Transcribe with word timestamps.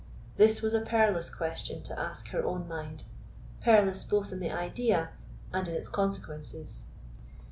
This 0.35 0.63
was 0.63 0.73
a 0.73 0.81
perilous 0.81 1.29
question 1.29 1.83
to 1.83 1.99
ask 1.99 2.29
her 2.29 2.43
own 2.43 2.67
mind—perilous 2.67 4.03
both 4.03 4.31
in 4.31 4.39
the 4.39 4.49
idea 4.49 5.11
and 5.53 5.67
its 5.67 5.87
consequences. 5.87 6.85